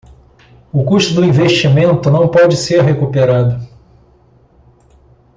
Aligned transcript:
O 0.73 0.83
custo 0.83 1.13
do 1.13 1.23
investimento 1.23 2.09
não 2.09 2.27
pode 2.27 2.57
ser 2.57 2.81
recuperado 2.81 3.63